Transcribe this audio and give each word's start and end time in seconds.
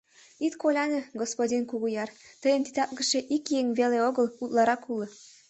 Ит 0.45 0.53
коляне, 0.61 1.01
господин 1.21 1.63
Кугуяр, 1.69 2.09
тыйым 2.41 2.61
титаклыше 2.65 3.19
ик 3.35 3.45
еҥ 3.59 3.65
веле 3.79 3.97
огыл, 4.07 4.27
утларак 4.43 4.81
уло. 4.91 5.07